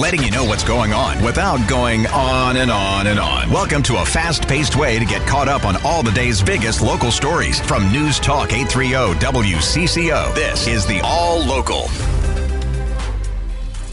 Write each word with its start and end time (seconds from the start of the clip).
letting 0.00 0.22
you 0.22 0.30
know 0.30 0.44
what's 0.44 0.64
going 0.64 0.94
on 0.94 1.22
without 1.22 1.68
going 1.68 2.06
on 2.06 2.56
and 2.56 2.70
on 2.70 3.06
and 3.06 3.20
on. 3.20 3.50
Welcome 3.50 3.82
to 3.82 4.00
a 4.00 4.04
fast 4.04 4.48
paced 4.48 4.74
way 4.74 4.98
to 4.98 5.04
get 5.04 5.26
caught 5.28 5.46
up 5.46 5.66
on 5.66 5.76
all 5.84 6.02
the 6.02 6.10
day's 6.12 6.42
biggest 6.42 6.80
local 6.80 7.10
stories 7.10 7.60
from 7.60 7.92
News 7.92 8.18
Talk 8.18 8.54
830 8.54 9.20
WCCO. 9.20 10.34
This 10.34 10.66
is 10.66 10.86
the 10.86 11.02
All 11.04 11.44
Local. 11.44 11.90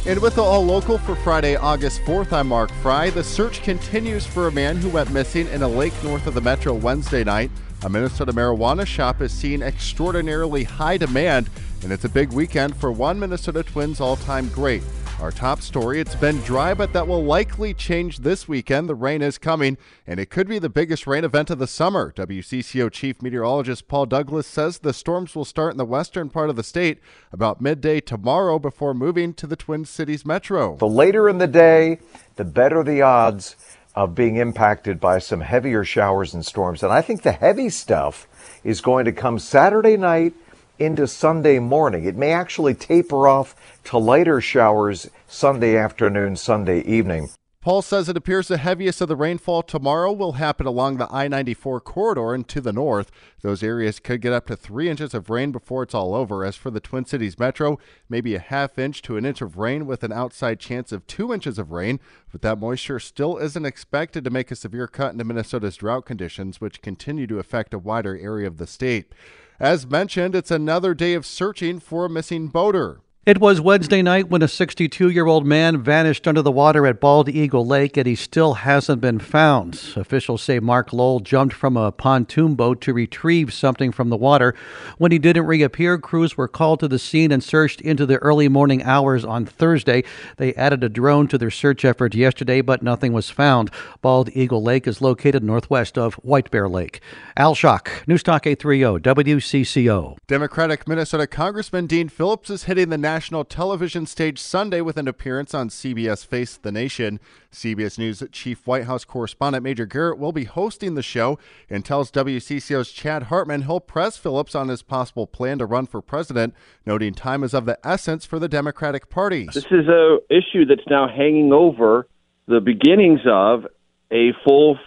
And 0.06 0.22
with 0.22 0.36
the 0.36 0.44
All 0.44 0.64
Local 0.64 0.98
for 0.98 1.18
Friday, 1.18 1.58
August 1.58 2.00
4th, 2.04 2.32
I'm 2.32 2.48
Mark 2.48 2.72
Freie. 2.82 3.10
The 3.10 3.22
search 3.22 3.62
continues 3.62 4.26
for 4.26 4.48
a 4.48 4.52
man 4.52 4.78
who 4.78 4.88
went 4.88 5.12
missing 5.12 5.50
in 5.50 5.62
a 5.62 5.68
lake 5.68 5.94
north 6.06 6.26
of 6.26 6.36
the 6.36 6.42
metro 6.42 6.74
Wednesday 6.74 7.26
night. 7.26 7.52
A 7.84 7.90
Minnesota 7.90 8.32
marijuana 8.32 8.88
shop 8.88 9.22
is 9.22 9.34
seeing 9.34 9.62
extraordinarily 9.62 10.64
high 10.64 10.96
demand, 10.96 11.50
and 11.84 11.92
it's 11.92 12.06
a 12.06 12.10
big 12.10 12.32
weekend 12.32 12.78
for 12.78 12.94
one 12.94 13.20
Minnesota 13.20 13.62
Twins 13.62 14.00
all 14.00 14.16
time 14.16 14.48
great. 14.50 14.84
Our 15.20 15.32
top 15.32 15.62
story 15.62 16.00
it's 16.00 16.14
been 16.14 16.40
dry, 16.42 16.76
but 16.76 16.94
that 16.94 17.08
will 17.08 17.24
likely 17.24 17.74
change 17.74 18.20
this 18.20 18.48
weekend. 18.48 18.88
The 18.88 18.94
rain 18.94 19.24
is 19.24 19.40
coming, 19.40 19.80
and 20.06 20.20
it 20.20 20.30
could 20.30 20.48
be 20.48 20.60
the 20.60 20.70
biggest 20.70 21.08
rain 21.08 21.24
event 21.24 21.50
of 21.50 21.58
the 21.58 21.66
summer. 21.66 22.14
WCCO 22.16 22.92
Chief 22.92 23.20
Meteorologist 23.20 23.88
Paul 23.88 24.06
Douglas 24.06 24.46
says 24.46 24.78
the 24.78 24.94
storms 24.94 25.36
will 25.36 25.44
start 25.44 25.72
in 25.74 25.78
the 25.80 25.86
western 25.86 26.30
part 26.30 26.52
of 26.52 26.56
the 26.56 26.62
state 26.62 27.00
about 27.32 27.60
midday 27.60 28.00
tomorrow 28.00 28.60
before 28.60 28.94
moving 28.94 29.34
to 29.34 29.48
the 29.48 29.56
Twin 29.56 29.86
Cities 29.86 30.24
metro. 30.24 30.76
The 30.78 30.88
later 30.88 31.28
in 31.28 31.40
the 31.40 31.48
day, 31.48 31.98
the 32.36 32.46
better 32.46 32.84
the 32.84 33.02
odds 33.02 33.56
of 33.96 34.14
being 34.14 34.36
impacted 34.36 35.00
by 35.00 35.18
some 35.18 35.42
heavier 35.42 35.84
showers 35.84 36.36
and 36.36 36.46
storms. 36.46 36.84
And 36.84 36.94
I 36.94 37.02
think 37.02 37.24
the 37.24 37.32
heavy 37.32 37.70
stuff 37.70 38.28
is 38.64 38.82
going 38.82 39.06
to 39.06 39.12
come 39.12 39.40
Saturday 39.40 39.98
night 39.98 40.36
into 40.80 41.08
Sunday 41.08 41.60
morning. 41.60 42.06
It 42.06 42.16
may 42.16 42.32
actually 42.32 42.74
taper 42.74 43.28
off 43.28 43.56
to 43.86 43.98
lighter 43.98 44.42
showers 44.42 45.10
Sunday 45.28 45.78
afternoon, 45.78 46.36
Sunday 46.36 46.82
evening. 46.82 47.30
Paul 47.60 47.82
says 47.82 48.08
it 48.08 48.16
appears 48.16 48.48
the 48.48 48.58
heaviest 48.58 49.02
of 49.02 49.08
the 49.08 49.16
rainfall 49.16 49.64
tomorrow 49.64 50.14
will 50.14 50.34
happen 50.34 50.66
along 50.68 50.98
the 50.98 51.12
I 51.12 51.28
94 51.28 51.82
corridor 51.82 52.34
and 52.34 52.48
to 52.48 52.62
the 52.62 52.72
north. 52.72 53.12
Those 53.42 53.64
areas 53.64 54.00
could 54.00 54.22
get 54.22 54.32
up 54.32 54.46
to 54.48 54.56
three 54.56 54.88
inches 54.90 55.14
of 55.14 55.30
rain 55.30 55.52
before 55.52 55.84
it's 55.84 55.96
all 55.96 56.16
over. 56.16 56.46
As 56.46 56.56
for 56.56 56.70
the 56.70 56.80
Twin 56.80 57.04
Cities 57.04 57.38
Metro, 57.40 57.78
maybe 58.08 58.36
a 58.36 58.40
half 58.40 58.78
inch 58.78 59.02
to 59.02 59.18
an 59.18 59.26
inch 59.26 59.42
of 59.42 59.58
rain 59.58 59.86
with 59.86 60.04
an 60.04 60.14
outside 60.14 60.60
chance 60.60 60.92
of 60.92 61.08
two 61.08 61.34
inches 61.34 61.58
of 61.60 61.72
rain. 61.72 62.00
But 62.32 62.42
that 62.44 62.60
moisture 62.60 63.00
still 63.00 63.38
isn't 63.38 63.66
expected 63.66 64.24
to 64.24 64.30
make 64.30 64.52
a 64.52 64.56
severe 64.56 64.88
cut 64.88 65.12
into 65.12 65.26
Minnesota's 65.26 65.78
drought 65.78 66.06
conditions, 66.06 66.62
which 66.62 66.82
continue 66.82 67.28
to 67.28 67.40
affect 67.40 67.74
a 67.74 67.80
wider 67.80 68.18
area 68.18 68.48
of 68.48 68.60
the 68.60 68.68
state. 68.68 69.12
As 69.60 69.88
mentioned, 69.88 70.36
it's 70.36 70.52
another 70.52 70.94
day 70.94 71.16
of 71.16 71.26
searching 71.26 71.80
for 71.80 72.06
a 72.06 72.10
missing 72.10 72.48
boater. 72.48 73.02
It 73.28 73.42
was 73.42 73.60
Wednesday 73.60 74.02
night 74.02 74.30
when 74.30 74.42
a 74.42 74.48
62 74.48 75.10
year 75.10 75.28
old 75.28 75.46
man 75.46 75.84
vanished 75.84 76.30
under 76.30 76.42
the 76.42 76.50
water 76.50 76.88
at 76.88 77.02
Bald 77.02 77.28
Eagle 77.28 77.66
Lake 77.66 77.98
and 77.98 78.08
he 78.08 78.16
still 78.16 78.54
hasn't 78.54 79.02
been 79.02 79.20
found. 79.20 79.82
Officials 79.98 80.42
say 80.42 80.60
Mark 80.60 80.94
Lowell 80.94 81.20
jumped 81.20 81.54
from 81.54 81.76
a 81.76 81.92
pontoon 81.92 82.56
boat 82.56 82.80
to 82.80 82.94
retrieve 82.94 83.54
something 83.54 83.92
from 83.92 84.08
the 84.08 84.16
water. 84.16 84.56
When 84.98 85.12
he 85.12 85.20
didn't 85.20 85.46
reappear, 85.46 85.98
crews 85.98 86.38
were 86.38 86.48
called 86.48 86.80
to 86.80 86.88
the 86.88 86.98
scene 86.98 87.34
and 87.34 87.44
searched 87.44 87.82
into 87.82 88.06
the 88.06 88.16
early 88.20 88.48
morning 88.48 88.82
hours 88.84 89.26
on 89.26 89.46
Thursday. 89.46 90.06
They 90.38 90.54
added 90.54 90.82
a 90.86 90.88
drone 90.88 91.28
to 91.28 91.38
their 91.38 91.52
search 91.52 91.84
effort 91.84 92.16
yesterday, 92.16 92.62
but 92.62 92.82
nothing 92.82 93.12
was 93.12 93.30
found. 93.30 93.72
Bald 94.02 94.30
Eagle 94.36 94.64
Lake 94.64 94.88
is 94.88 95.02
located 95.02 95.44
northwest 95.44 95.98
of 95.98 96.14
White 96.24 96.50
Bear 96.50 96.70
Lake. 96.70 97.02
Al 97.36 97.56
Shock, 97.56 98.08
News 98.08 98.24
Talk 98.24 98.48
830, 98.48 99.02
WCCO. 99.02 100.16
Democratic 100.28 100.88
Minnesota 100.88 101.28
Congressman 101.28 101.88
Dean 101.88 102.08
Phillips 102.08 102.50
is 102.50 102.64
hitting 102.64 102.88
the 102.88 102.98
national 102.98 103.17
national 103.18 103.46
television 103.46 104.06
stage 104.06 104.38
Sunday 104.38 104.80
with 104.80 104.96
an 104.96 105.08
appearance 105.08 105.56
on 105.56 105.70
CBS 105.70 106.24
Face 106.24 106.56
the 106.56 106.72
Nation. 106.72 107.20
CBS 107.52 107.98
News 107.98 108.22
Chief 108.32 108.68
White 108.68 108.84
House 108.84 109.04
correspondent 109.04 109.64
Major 109.64 109.88
Garrett 109.88 110.20
will 110.20 110.32
be 110.32 110.44
hosting 110.44 110.94
the 110.94 111.02
show 111.02 111.40
and 111.68 111.84
tells 111.84 112.12
WCCO's 112.12 112.92
Chad 112.92 113.24
Hartman 113.24 113.64
he'll 113.64 113.80
press 113.80 114.18
Phillips 114.18 114.54
on 114.54 114.68
his 114.68 114.84
possible 114.84 115.26
plan 115.26 115.58
to 115.58 115.66
run 115.66 115.88
for 115.88 116.00
president, 116.00 116.54
noting 116.86 117.16
time 117.16 117.44
is 117.44 117.56
of 117.56 117.66
the 117.66 117.80
essence 117.84 118.24
for 118.24 118.38
the 118.38 118.48
Democratic 118.48 119.10
Party. 119.10 119.48
This 119.52 119.66
is 119.72 119.88
a 119.88 120.20
issue 120.30 120.66
that's 120.66 120.88
now 120.88 121.08
hanging 121.08 121.52
over 121.52 122.08
the 122.46 122.60
beginnings 122.60 123.22
of 123.26 123.66
a 124.12 124.34
full 124.46 124.78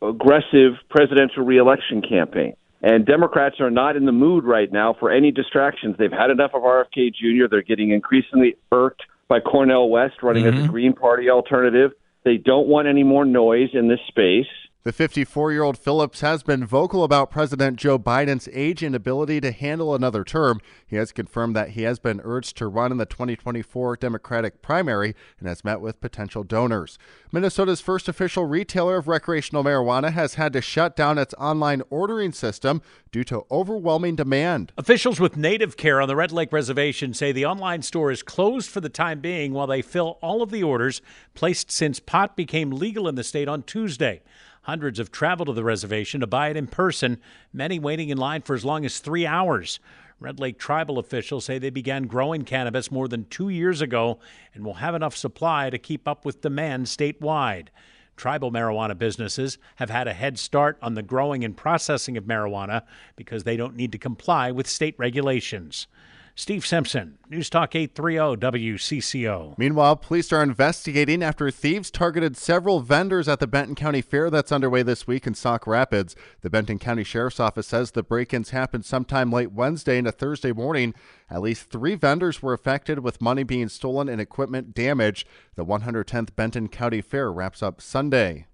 aggressive 0.00 0.72
presidential 0.88 1.44
reelection 1.44 2.00
campaign. 2.00 2.56
And 2.84 3.06
Democrats 3.06 3.60
are 3.60 3.70
not 3.70 3.96
in 3.96 4.04
the 4.04 4.12
mood 4.12 4.44
right 4.44 4.70
now 4.70 4.94
for 5.00 5.10
any 5.10 5.30
distractions. 5.30 5.96
They've 5.98 6.12
had 6.12 6.28
enough 6.30 6.50
of 6.52 6.64
RFK 6.64 7.14
Jr. 7.14 7.46
They're 7.50 7.62
getting 7.62 7.92
increasingly 7.92 8.56
irked 8.70 9.04
by 9.26 9.40
Cornel 9.40 9.88
West 9.88 10.22
running 10.22 10.44
mm-hmm. 10.44 10.58
as 10.58 10.64
a 10.66 10.68
Green 10.68 10.92
Party 10.92 11.30
alternative. 11.30 11.92
They 12.24 12.36
don't 12.36 12.68
want 12.68 12.86
any 12.86 13.02
more 13.02 13.24
noise 13.24 13.70
in 13.72 13.88
this 13.88 14.00
space. 14.06 14.44
The 14.84 14.92
54 14.92 15.50
year 15.50 15.62
old 15.62 15.78
Phillips 15.78 16.20
has 16.20 16.42
been 16.42 16.66
vocal 16.66 17.04
about 17.04 17.30
President 17.30 17.78
Joe 17.78 17.98
Biden's 17.98 18.50
age 18.52 18.82
and 18.82 18.94
ability 18.94 19.40
to 19.40 19.50
handle 19.50 19.94
another 19.94 20.24
term. 20.24 20.60
He 20.86 20.96
has 20.96 21.10
confirmed 21.10 21.56
that 21.56 21.70
he 21.70 21.84
has 21.84 21.98
been 21.98 22.20
urged 22.22 22.58
to 22.58 22.66
run 22.66 22.92
in 22.92 22.98
the 22.98 23.06
2024 23.06 23.96
Democratic 23.96 24.60
primary 24.60 25.14
and 25.38 25.48
has 25.48 25.64
met 25.64 25.80
with 25.80 26.02
potential 26.02 26.42
donors. 26.42 26.98
Minnesota's 27.32 27.80
first 27.80 28.10
official 28.10 28.44
retailer 28.44 28.98
of 28.98 29.08
recreational 29.08 29.64
marijuana 29.64 30.12
has 30.12 30.34
had 30.34 30.52
to 30.52 30.60
shut 30.60 30.94
down 30.94 31.16
its 31.16 31.32
online 31.38 31.80
ordering 31.88 32.32
system 32.32 32.82
due 33.10 33.24
to 33.24 33.46
overwhelming 33.50 34.16
demand. 34.16 34.70
Officials 34.76 35.18
with 35.18 35.34
Native 35.34 35.78
Care 35.78 35.98
on 35.98 36.08
the 36.08 36.16
Red 36.16 36.30
Lake 36.30 36.52
Reservation 36.52 37.14
say 37.14 37.32
the 37.32 37.46
online 37.46 37.80
store 37.80 38.10
is 38.10 38.22
closed 38.22 38.68
for 38.68 38.82
the 38.82 38.90
time 38.90 39.20
being 39.20 39.54
while 39.54 39.66
they 39.66 39.80
fill 39.80 40.18
all 40.20 40.42
of 40.42 40.50
the 40.50 40.62
orders 40.62 41.00
placed 41.32 41.70
since 41.70 42.00
pot 42.00 42.36
became 42.36 42.70
legal 42.70 43.08
in 43.08 43.14
the 43.14 43.24
state 43.24 43.48
on 43.48 43.62
Tuesday. 43.62 44.20
Hundreds 44.64 44.98
have 44.98 45.10
traveled 45.10 45.46
to 45.48 45.52
the 45.52 45.62
reservation 45.62 46.20
to 46.20 46.26
buy 46.26 46.48
it 46.48 46.56
in 46.56 46.66
person, 46.66 47.18
many 47.52 47.78
waiting 47.78 48.08
in 48.08 48.16
line 48.16 48.40
for 48.40 48.54
as 48.54 48.64
long 48.64 48.84
as 48.86 48.98
three 48.98 49.26
hours. 49.26 49.78
Red 50.18 50.40
Lake 50.40 50.58
tribal 50.58 50.98
officials 50.98 51.44
say 51.44 51.58
they 51.58 51.68
began 51.68 52.04
growing 52.06 52.44
cannabis 52.44 52.90
more 52.90 53.06
than 53.06 53.26
two 53.26 53.50
years 53.50 53.82
ago 53.82 54.20
and 54.54 54.64
will 54.64 54.74
have 54.74 54.94
enough 54.94 55.14
supply 55.14 55.68
to 55.68 55.78
keep 55.78 56.08
up 56.08 56.24
with 56.24 56.40
demand 56.40 56.86
statewide. 56.86 57.68
Tribal 58.16 58.50
marijuana 58.50 58.96
businesses 58.96 59.58
have 59.76 59.90
had 59.90 60.08
a 60.08 60.14
head 60.14 60.38
start 60.38 60.78
on 60.80 60.94
the 60.94 61.02
growing 61.02 61.44
and 61.44 61.54
processing 61.54 62.16
of 62.16 62.24
marijuana 62.24 62.84
because 63.16 63.44
they 63.44 63.58
don't 63.58 63.76
need 63.76 63.92
to 63.92 63.98
comply 63.98 64.50
with 64.50 64.66
state 64.66 64.94
regulations. 64.96 65.88
Steve 66.36 66.66
Simpson, 66.66 67.16
News 67.30 67.48
Talk 67.48 67.76
830 67.76 68.40
WCCO. 68.40 69.56
Meanwhile, 69.56 69.94
police 69.96 70.32
are 70.32 70.42
investigating 70.42 71.22
after 71.22 71.48
thieves 71.48 71.92
targeted 71.92 72.36
several 72.36 72.80
vendors 72.80 73.28
at 73.28 73.38
the 73.38 73.46
Benton 73.46 73.76
County 73.76 74.00
Fair 74.00 74.30
that's 74.30 74.50
underway 74.50 74.82
this 74.82 75.06
week 75.06 75.28
in 75.28 75.34
Sauk 75.34 75.64
Rapids. 75.64 76.16
The 76.40 76.50
Benton 76.50 76.80
County 76.80 77.04
Sheriff's 77.04 77.38
Office 77.38 77.68
says 77.68 77.92
the 77.92 78.02
break 78.02 78.34
ins 78.34 78.50
happened 78.50 78.84
sometime 78.84 79.30
late 79.30 79.52
Wednesday 79.52 79.96
into 79.96 80.10
Thursday 80.10 80.50
morning. 80.50 80.92
At 81.30 81.40
least 81.40 81.70
three 81.70 81.94
vendors 81.94 82.42
were 82.42 82.52
affected 82.52 82.98
with 82.98 83.22
money 83.22 83.44
being 83.44 83.68
stolen 83.68 84.08
and 84.08 84.20
equipment 84.20 84.74
damaged. 84.74 85.28
The 85.54 85.64
110th 85.64 86.34
Benton 86.34 86.66
County 86.66 87.00
Fair 87.00 87.30
wraps 87.32 87.62
up 87.62 87.80
Sunday. 87.80 88.46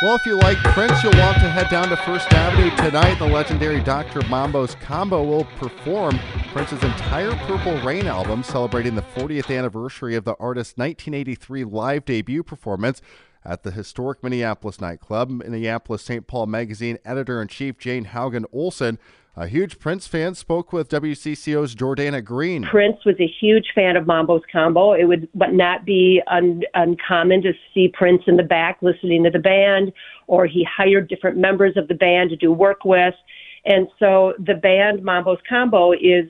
Well, 0.00 0.14
if 0.14 0.24
you 0.26 0.36
like 0.36 0.58
Prince, 0.58 1.02
you'll 1.02 1.18
want 1.18 1.38
to 1.38 1.50
head 1.50 1.70
down 1.70 1.88
to 1.88 1.96
First 1.96 2.32
Avenue 2.32 2.70
tonight. 2.76 3.18
The 3.18 3.26
legendary 3.26 3.80
Dr. 3.80 4.20
Mambo's 4.28 4.76
Combo 4.76 5.24
will 5.24 5.44
perform 5.56 6.20
Prince's 6.52 6.84
entire 6.84 7.34
Purple 7.34 7.80
Rain 7.80 8.06
album, 8.06 8.44
celebrating 8.44 8.94
the 8.94 9.02
40th 9.02 9.52
anniversary 9.52 10.14
of 10.14 10.22
the 10.24 10.36
artist's 10.38 10.78
1983 10.78 11.64
live 11.64 12.04
debut 12.04 12.44
performance 12.44 13.02
at 13.44 13.64
the 13.64 13.72
historic 13.72 14.22
Minneapolis 14.22 14.80
nightclub. 14.80 15.30
Minneapolis 15.30 16.02
St. 16.02 16.28
Paul 16.28 16.46
Magazine 16.46 16.98
editor 17.04 17.42
in 17.42 17.48
chief 17.48 17.76
Jane 17.76 18.04
Haugen 18.04 18.44
Olson 18.52 19.00
a 19.38 19.46
huge 19.46 19.78
Prince 19.78 20.06
fan 20.08 20.34
spoke 20.34 20.72
with 20.72 20.88
WCCO's 20.88 21.74
Jordana 21.74 22.24
Green. 22.24 22.64
Prince 22.64 23.04
was 23.06 23.14
a 23.20 23.32
huge 23.40 23.66
fan 23.72 23.96
of 23.96 24.06
Mambo's 24.06 24.42
Combo. 24.50 24.92
It 24.92 25.04
would 25.04 25.28
but 25.32 25.52
not 25.52 25.84
be 25.84 26.20
un, 26.26 26.62
uncommon 26.74 27.42
to 27.42 27.52
see 27.72 27.88
Prince 27.88 28.22
in 28.26 28.36
the 28.36 28.42
back 28.42 28.78
listening 28.82 29.22
to 29.24 29.30
the 29.30 29.38
band, 29.38 29.92
or 30.26 30.46
he 30.46 30.64
hired 30.64 31.08
different 31.08 31.36
members 31.36 31.76
of 31.76 31.86
the 31.86 31.94
band 31.94 32.30
to 32.30 32.36
do 32.36 32.52
work 32.52 32.84
with. 32.84 33.14
And 33.64 33.86
so 33.98 34.34
the 34.38 34.54
band 34.54 35.04
Mambo's 35.04 35.38
Combo 35.48 35.92
is 35.92 36.28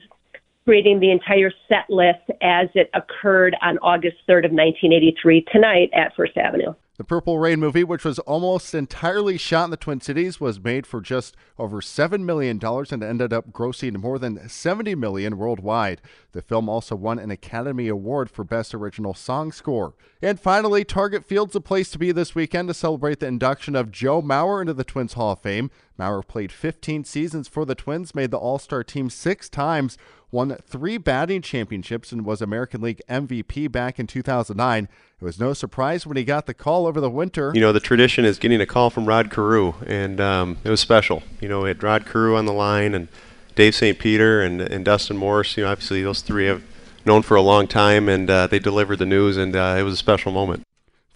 creating 0.65 0.99
the 0.99 1.11
entire 1.11 1.51
set 1.67 1.89
list 1.89 2.29
as 2.41 2.67
it 2.75 2.91
occurred 2.93 3.55
on 3.63 3.79
August 3.79 4.17
3rd 4.27 4.45
of 4.45 4.51
1983 4.51 5.45
tonight 5.51 5.89
at 5.93 6.15
First 6.15 6.37
Avenue. 6.37 6.75
The 6.99 7.05
Purple 7.05 7.39
Rain 7.39 7.61
movie, 7.61 7.85
which 7.85 8.03
was 8.03 8.19
almost 8.19 8.75
entirely 8.75 9.37
shot 9.37 9.63
in 9.63 9.71
the 9.71 9.77
Twin 9.77 10.01
Cities, 10.01 10.41
was 10.41 10.61
made 10.61 10.85
for 10.85 10.99
just 10.99 11.33
over 11.57 11.79
$7 11.79 12.25
million 12.25 12.59
and 12.61 13.01
ended 13.01 13.31
up 13.31 13.53
grossing 13.53 13.97
more 14.01 14.19
than 14.19 14.49
70 14.49 14.95
million 14.95 15.37
worldwide. 15.37 16.01
The 16.33 16.41
film 16.41 16.67
also 16.67 16.97
won 16.97 17.17
an 17.17 17.31
Academy 17.31 17.87
Award 17.87 18.29
for 18.29 18.43
Best 18.43 18.75
Original 18.75 19.13
Song 19.13 19.53
Score. 19.53 19.93
And 20.21 20.41
finally, 20.41 20.83
Target 20.83 21.23
Field's 21.23 21.55
a 21.55 21.61
place 21.61 21.89
to 21.91 21.97
be 21.97 22.11
this 22.11 22.35
weekend 22.35 22.67
to 22.67 22.73
celebrate 22.73 23.21
the 23.21 23.27
induction 23.27 23.77
of 23.77 23.91
Joe 23.91 24.21
Mauer 24.21 24.59
into 24.59 24.73
the 24.73 24.83
Twins 24.83 25.13
Hall 25.13 25.31
of 25.31 25.39
Fame. 25.39 25.71
Mauer 25.99 26.25
played 26.25 26.51
15 26.51 27.03
seasons 27.03 27.47
for 27.47 27.65
the 27.65 27.75
Twins, 27.75 28.15
made 28.15 28.31
the 28.31 28.37
All 28.37 28.57
Star 28.57 28.83
team 28.83 29.09
six 29.09 29.49
times, 29.49 29.97
won 30.31 30.55
three 30.65 30.97
batting 30.97 31.41
championships, 31.41 32.11
and 32.11 32.25
was 32.25 32.41
American 32.41 32.81
League 32.81 33.01
MVP 33.09 33.69
back 33.71 33.99
in 33.99 34.07
2009. 34.07 34.87
It 35.19 35.23
was 35.23 35.39
no 35.39 35.53
surprise 35.53 36.07
when 36.07 36.15
he 36.15 36.23
got 36.23 36.45
the 36.45 36.53
call 36.53 36.87
over 36.87 37.01
the 37.01 37.09
winter. 37.09 37.51
You 37.53 37.61
know, 37.61 37.73
the 37.73 37.81
tradition 37.81 38.23
is 38.23 38.39
getting 38.39 38.61
a 38.61 38.65
call 38.65 38.89
from 38.89 39.05
Rod 39.05 39.29
Carew, 39.29 39.73
and 39.85 40.21
um, 40.21 40.57
it 40.63 40.69
was 40.69 40.79
special. 40.79 41.23
You 41.41 41.49
know, 41.49 41.61
we 41.61 41.67
had 41.67 41.83
Rod 41.83 42.05
Carew 42.05 42.37
on 42.37 42.45
the 42.45 42.53
line, 42.53 42.95
and 42.95 43.09
Dave 43.55 43.75
St. 43.75 43.99
Peter, 43.99 44.41
and, 44.41 44.61
and 44.61 44.85
Dustin 44.85 45.17
Morse. 45.17 45.57
You 45.57 45.65
know, 45.65 45.71
obviously 45.71 46.01
those 46.01 46.21
three 46.21 46.45
have 46.45 46.63
known 47.05 47.23
for 47.23 47.35
a 47.35 47.41
long 47.41 47.67
time, 47.67 48.07
and 48.07 48.29
uh, 48.29 48.47
they 48.47 48.59
delivered 48.59 48.99
the 48.99 49.05
news, 49.05 49.35
and 49.35 49.53
uh, 49.55 49.75
it 49.77 49.83
was 49.83 49.95
a 49.95 49.97
special 49.97 50.31
moment. 50.31 50.63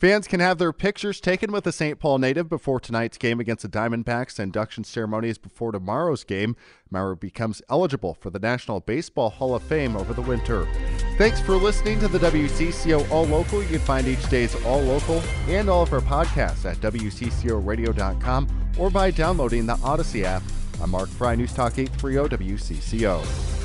Fans 0.03 0.27
can 0.27 0.41
have 0.41 0.57
their 0.57 0.73
pictures 0.73 1.21
taken 1.21 1.49
with 1.49 1.63
the 1.63 1.71
St. 1.71 1.97
Paul 1.97 2.17
native 2.17 2.49
before 2.49 2.77
tonight's 2.77 3.17
game 3.17 3.39
against 3.39 3.61
the 3.61 3.69
Diamondbacks. 3.69 4.37
Induction 4.37 4.83
ceremony 4.83 5.29
is 5.29 5.37
before 5.37 5.71
tomorrow's 5.71 6.25
game. 6.25 6.57
Mauer 6.93 7.17
becomes 7.17 7.61
eligible 7.69 8.13
for 8.13 8.29
the 8.29 8.37
National 8.37 8.81
Baseball 8.81 9.29
Hall 9.29 9.55
of 9.55 9.63
Fame 9.63 9.95
over 9.95 10.13
the 10.13 10.21
winter. 10.21 10.67
Thanks 11.17 11.39
for 11.39 11.55
listening 11.55 12.01
to 12.01 12.09
the 12.09 12.19
WCCO 12.19 13.09
All 13.09 13.25
Local. 13.27 13.63
You 13.63 13.69
can 13.69 13.79
find 13.79 14.05
each 14.05 14.29
day's 14.29 14.61
All 14.65 14.81
Local 14.81 15.23
and 15.47 15.69
all 15.69 15.83
of 15.83 15.93
our 15.93 16.01
podcasts 16.01 16.69
at 16.69 16.75
WCCORadio.com 16.81 18.73
or 18.77 18.89
by 18.89 19.09
downloading 19.09 19.65
the 19.65 19.79
Odyssey 19.81 20.25
app. 20.25 20.43
I'm 20.81 20.89
Mark 20.89 21.07
Freie, 21.07 21.37
News 21.37 21.53
Talk 21.53 21.79
830 21.79 22.35
WCCO. 22.35 23.62